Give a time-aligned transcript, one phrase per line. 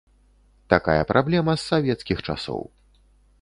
[0.73, 2.61] Такая праблема з савецкіх часоў.